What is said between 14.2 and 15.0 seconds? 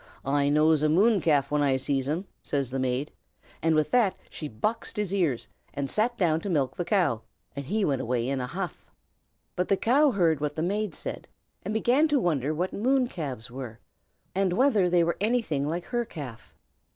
and whether